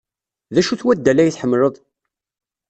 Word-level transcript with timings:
D 0.53 0.55
acu-t 0.61 0.85
waddal 0.85 1.17
ay 1.19 1.29
tḥemmled? 1.31 1.75